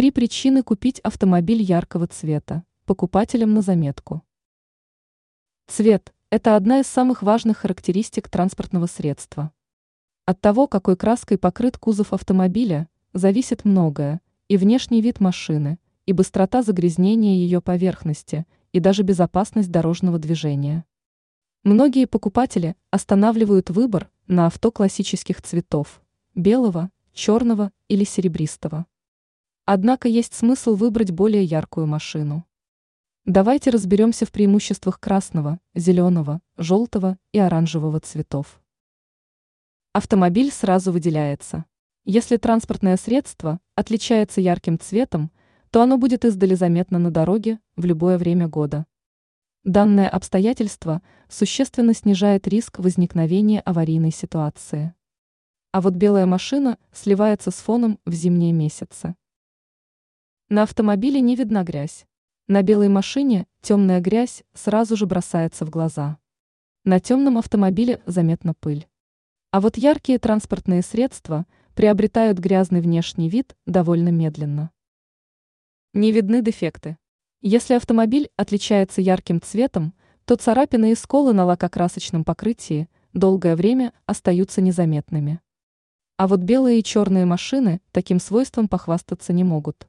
[0.00, 2.64] Три причины купить автомобиль яркого цвета.
[2.86, 4.22] Покупателям на заметку.
[5.66, 9.52] Цвет– это одна из самых важных характеристик транспортного средства.
[10.24, 16.62] От того, какой краской покрыт кузов автомобиля, зависит многое, и внешний вид машины, и быстрота
[16.62, 20.86] загрязнения ее поверхности, и даже безопасность дорожного движения.
[21.62, 26.00] Многие покупатели останавливают выбор на авто классических цветов–
[26.34, 28.86] белого, черного или серебристого.
[29.72, 32.44] Однако есть смысл выбрать более яркую машину.
[33.24, 38.60] Давайте разберемся в преимуществах красного, зеленого, желтого и оранжевого цветов.
[39.92, 41.66] Автомобиль сразу выделяется.
[42.04, 45.30] Если транспортное средство отличается ярким цветом,
[45.70, 48.86] то оно будет издали заметно на дороге в любое время года.
[49.62, 54.94] Данное обстоятельство существенно снижает риск возникновения аварийной ситуации.
[55.70, 59.14] А вот белая машина сливается с фоном в зимние месяцы.
[60.52, 62.06] На автомобиле не видна грязь.
[62.48, 66.18] На белой машине темная грязь сразу же бросается в глаза.
[66.82, 68.88] На темном автомобиле заметна пыль.
[69.52, 74.72] А вот яркие транспортные средства приобретают грязный внешний вид довольно медленно.
[75.94, 76.98] Не видны дефекты.
[77.42, 84.60] Если автомобиль отличается ярким цветом, то царапины и сколы на лакокрасочном покрытии долгое время остаются
[84.60, 85.40] незаметными.
[86.16, 89.86] А вот белые и черные машины таким свойством похвастаться не могут.